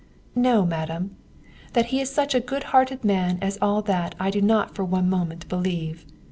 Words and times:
No, 0.33 0.65
madam. 0.65 1.15
That 1.73 1.85
he 1.93 2.01
is 2.01 2.09
such 2.09 2.33
a 2.33 2.39
good 2.39 2.63
hearted 2.73 3.03
man 3.05 3.37
as 3.39 3.59
all 3.61 3.83
that 3.83 4.15
I 4.19 4.31
do 4.31 4.41
not 4.41 4.73
for 4.73 4.83
one 4.83 5.07
moment 5.07 5.47
believe. 5.47 6.07